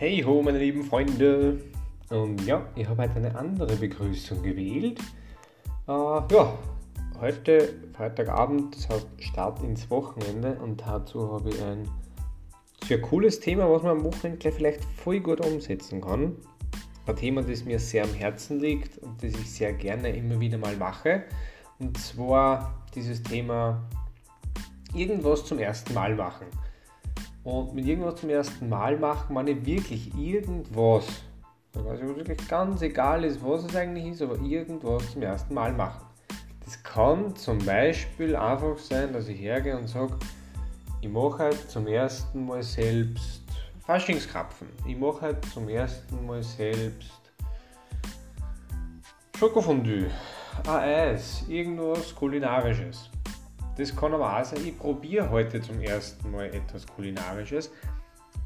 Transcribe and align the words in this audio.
Hey 0.00 0.22
ho, 0.22 0.40
meine 0.40 0.56
lieben 0.56 0.82
Freunde! 0.82 1.60
Und 2.08 2.46
ja, 2.46 2.66
ich 2.74 2.88
habe 2.88 3.02
heute 3.02 3.16
eine 3.16 3.36
andere 3.36 3.76
Begrüßung 3.76 4.42
gewählt. 4.42 4.98
Äh, 5.86 5.92
ja, 5.92 6.58
heute 7.20 7.74
Freitagabend, 7.92 8.74
das 8.74 8.88
heißt 8.88 9.08
Start 9.18 9.62
ins 9.62 9.90
Wochenende 9.90 10.54
und 10.54 10.80
dazu 10.80 11.30
habe 11.30 11.50
ich 11.50 11.62
ein 11.62 11.86
sehr 12.88 13.02
cooles 13.02 13.40
Thema, 13.40 13.70
was 13.70 13.82
man 13.82 13.98
am 13.98 14.04
Wochenende 14.04 14.50
vielleicht 14.50 14.82
voll 14.84 15.20
gut 15.20 15.44
umsetzen 15.44 16.00
kann. 16.00 16.34
Ein 17.04 17.16
Thema, 17.16 17.42
das 17.42 17.66
mir 17.66 17.78
sehr 17.78 18.04
am 18.04 18.14
Herzen 18.14 18.58
liegt 18.58 18.96
und 19.02 19.22
das 19.22 19.34
ich 19.34 19.52
sehr 19.52 19.74
gerne 19.74 20.16
immer 20.16 20.40
wieder 20.40 20.56
mal 20.56 20.76
mache. 20.78 21.24
Und 21.78 21.98
zwar 21.98 22.86
dieses 22.94 23.22
Thema 23.22 23.86
irgendwas 24.94 25.44
zum 25.44 25.58
ersten 25.58 25.92
Mal 25.92 26.14
machen. 26.14 26.46
Und 27.50 27.74
mit 27.74 27.84
irgendwas 27.84 28.20
zum 28.20 28.30
ersten 28.30 28.68
Mal 28.68 28.96
machen, 28.96 29.34
meine 29.34 29.50
ich 29.50 29.66
wirklich 29.66 30.14
irgendwas. 30.16 31.04
Was 31.72 32.00
wirklich 32.00 32.46
ganz 32.46 32.80
egal 32.80 33.24
ist, 33.24 33.44
was 33.44 33.64
es 33.64 33.74
eigentlich 33.74 34.06
ist, 34.06 34.22
aber 34.22 34.38
irgendwas 34.38 35.10
zum 35.10 35.22
ersten 35.22 35.52
Mal 35.52 35.72
machen. 35.72 36.06
Das 36.64 36.80
kann 36.84 37.34
zum 37.34 37.58
Beispiel 37.58 38.36
einfach 38.36 38.78
sein, 38.78 39.12
dass 39.12 39.26
ich 39.26 39.40
hergehe 39.40 39.76
und 39.76 39.88
sage, 39.88 40.16
ich 41.00 41.08
mache 41.08 41.38
halt 41.38 41.68
zum 41.68 41.88
ersten 41.88 42.46
Mal 42.46 42.62
selbst 42.62 43.42
Faschingskrapfen. 43.84 44.68
Ich 44.86 44.96
mache 44.96 45.22
halt 45.22 45.44
zum 45.46 45.68
ersten 45.68 46.24
Mal 46.24 46.44
selbst 46.44 47.10
Schokofondue, 49.36 50.06
ein 50.68 50.70
Eis, 50.70 51.42
irgendwas 51.48 52.14
Kulinarisches. 52.14 53.10
Das 53.80 53.96
kann 53.96 54.12
aber 54.12 54.38
auch 54.38 54.44
sein, 54.44 54.60
ich 54.62 54.76
probiere 54.76 55.30
heute 55.30 55.58
zum 55.62 55.80
ersten 55.80 56.30
Mal 56.30 56.54
etwas 56.54 56.86
Kulinarisches 56.86 57.70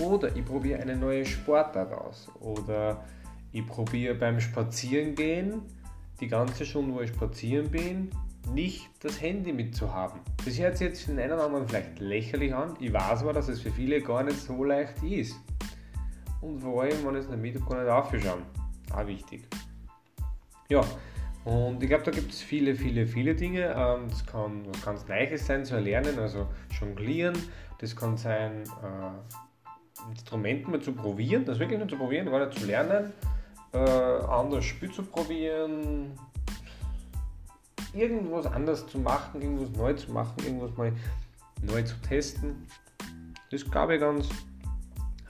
oder 0.00 0.34
ich 0.34 0.42
probiere 0.42 0.80
eine 0.80 0.96
neue 0.96 1.26
Sportart 1.26 1.92
aus 1.92 2.30
oder 2.40 3.04
ich 3.52 3.66
probiere 3.66 4.14
beim 4.14 4.40
Spazierengehen 4.40 5.60
die 6.18 6.28
ganze 6.28 6.64
Stunde, 6.64 6.94
wo 6.94 7.02
ich 7.02 7.10
spazieren 7.10 7.70
bin, 7.70 8.10
nicht 8.54 8.88
das 9.00 9.20
Handy 9.20 9.52
mitzuhaben. 9.52 10.18
Das 10.46 10.58
hört 10.58 10.78
sich 10.78 10.88
jetzt 10.88 11.02
für 11.02 11.10
den 11.10 11.20
einen 11.20 11.34
oder 11.34 11.44
anderen 11.44 11.68
vielleicht 11.68 11.98
lächerlich 11.98 12.54
an. 12.54 12.74
Ich 12.80 12.90
weiß 12.90 13.20
aber, 13.20 13.34
dass 13.34 13.48
es 13.48 13.60
für 13.60 13.70
viele 13.70 14.00
gar 14.00 14.22
nicht 14.22 14.38
so 14.38 14.64
leicht 14.64 15.02
ist. 15.02 15.36
Und 16.40 16.60
vor 16.60 16.84
allem, 16.84 17.04
wenn 17.04 17.16
es 17.16 17.28
nicht 17.28 17.42
mit 17.42 17.68
gar 17.68 17.82
nicht 17.82 17.90
aufschauen. 17.90 18.44
Auch 18.94 19.06
wichtig. 19.06 19.46
Ja, 20.70 20.82
und 21.48 21.82
ich 21.82 21.88
glaube, 21.88 22.04
da 22.04 22.10
gibt 22.10 22.30
es 22.30 22.42
viele, 22.42 22.74
viele, 22.74 23.06
viele 23.06 23.34
Dinge. 23.34 23.74
Ähm, 23.74 24.10
das 24.10 24.26
kann 24.26 24.66
was 24.66 24.84
ganz 24.84 25.08
Neues 25.08 25.46
sein 25.46 25.64
zu 25.64 25.76
erlernen, 25.76 26.18
also 26.18 26.46
jonglieren. 26.78 27.34
Das 27.78 27.96
kann 27.96 28.18
sein, 28.18 28.64
äh, 28.82 30.10
Instrumente 30.10 30.70
mal 30.70 30.80
zu 30.80 30.92
probieren, 30.92 31.46
das 31.46 31.58
wirklich 31.58 31.78
nur 31.78 31.88
zu 31.88 31.96
probieren, 31.96 32.26
gar 32.26 32.46
nicht 32.46 32.58
zu 32.58 32.66
lernen. 32.66 33.14
Äh, 33.72 33.78
anderes 33.78 34.66
Spiel 34.66 34.90
zu 34.90 35.02
probieren, 35.02 36.12
irgendwas 37.94 38.44
anders 38.46 38.86
zu 38.86 38.98
machen, 38.98 39.40
irgendwas 39.40 39.70
neu 39.70 39.94
zu 39.94 40.12
machen, 40.12 40.34
irgendwas 40.44 40.76
mal 40.76 40.92
neu 41.62 41.82
zu 41.82 41.96
testen. 42.02 42.66
Das 43.50 43.64
glaube 43.64 43.94
ich 43.94 44.00
ganz 44.00 44.28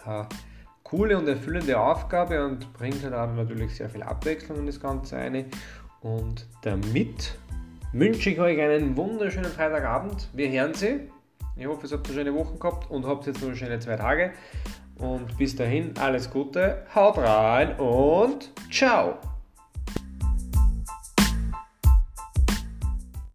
eine 0.04 0.28
coole 0.82 1.16
und 1.16 1.28
erfüllende 1.28 1.78
Aufgabe 1.78 2.44
und 2.44 2.72
bringt 2.72 3.04
halt 3.04 3.14
auch 3.14 3.32
natürlich 3.34 3.76
sehr 3.76 3.88
viel 3.88 4.02
Abwechslung 4.02 4.58
in 4.58 4.66
das 4.66 4.80
Ganze 4.80 5.16
ein. 5.16 5.46
Und 6.00 6.46
damit 6.62 7.36
wünsche 7.92 8.30
ich 8.30 8.40
euch 8.40 8.60
einen 8.60 8.96
wunderschönen 8.96 9.50
Freitagabend. 9.50 10.28
Wir 10.32 10.50
hören 10.50 10.74
Sie. 10.74 11.10
Ich 11.56 11.66
hoffe, 11.66 11.86
ihr 11.86 11.96
habt 11.96 12.06
eine 12.06 12.14
schöne 12.14 12.34
Woche 12.34 12.56
gehabt 12.56 12.90
und 12.90 13.04
habt 13.06 13.26
jetzt 13.26 13.42
noch 13.42 13.54
schöne 13.54 13.80
zwei 13.80 13.96
Tage. 13.96 14.32
Und 14.98 15.36
bis 15.38 15.56
dahin 15.56 15.96
alles 15.98 16.30
Gute, 16.30 16.86
haut 16.94 17.18
rein 17.18 17.76
und 17.78 18.52
ciao! 18.70 19.18